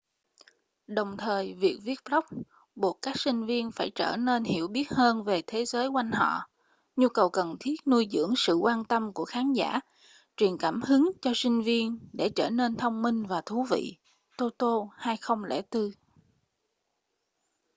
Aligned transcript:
đồng 0.87 1.17
thời 1.17 1.53
việc 1.53 1.79
viết 1.83 1.99
blog 2.09 2.23
buộc 2.75 2.99
các 3.01 3.17
sinh 3.19 3.45
viên 3.45 3.71
phải 3.71 3.91
trở 3.95 4.17
nên 4.17 4.43
hiểu 4.43 4.67
biết 4.67 4.89
hơn 4.91 5.23
về 5.23 5.41
thế 5.47 5.65
giới 5.65 5.87
quanh 5.87 6.11
họ”. 6.11 6.43
nhu 6.95 7.09
cầu 7.09 7.29
cần 7.29 7.55
thiết 7.59 7.75
nuôi 7.87 8.07
dưỡng 8.11 8.33
sự 8.37 8.53
quan 8.55 8.85
tâm 8.85 9.13
của 9.13 9.25
khán 9.25 9.53
giả 9.53 9.79
truyền 10.37 10.57
cảm 10.57 10.81
hứng 10.81 11.11
cho 11.21 11.31
sinh 11.35 11.61
viên 11.61 11.99
để 12.13 12.29
trở 12.29 12.49
nên 12.49 12.75
thông 12.75 13.01
minh 13.01 13.25
và 13.25 13.41
thú 13.45 13.63
vị 13.69 13.97
toto 14.37 14.87
2004 14.97 15.91